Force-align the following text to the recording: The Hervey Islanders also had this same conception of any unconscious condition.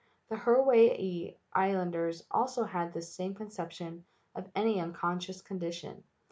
The 0.29 0.35
Hervey 0.37 1.37
Islanders 1.53 2.25
also 2.31 2.63
had 2.63 2.91
this 2.91 3.13
same 3.13 3.35
conception 3.35 4.05
of 4.33 4.49
any 4.55 4.79
unconscious 4.81 5.43
condition. 5.43 6.03